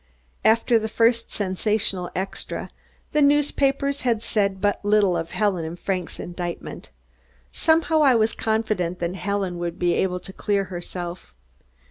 [0.43, 2.71] After the first sensational extra,
[3.11, 6.89] the newspapers had said but little of Helen's and Frank's indictment.
[7.51, 11.35] Somehow I was confident that Helen would be able to clear herself.